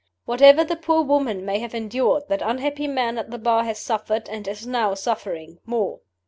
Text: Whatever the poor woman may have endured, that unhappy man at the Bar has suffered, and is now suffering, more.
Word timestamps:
Whatever 0.25 0.63
the 0.63 0.75
poor 0.75 1.03
woman 1.03 1.45
may 1.45 1.59
have 1.59 1.75
endured, 1.75 2.23
that 2.27 2.41
unhappy 2.41 2.87
man 2.87 3.19
at 3.19 3.29
the 3.29 3.37
Bar 3.37 3.65
has 3.65 3.77
suffered, 3.77 4.27
and 4.29 4.47
is 4.47 4.65
now 4.65 4.95
suffering, 4.95 5.59
more. 5.63 5.99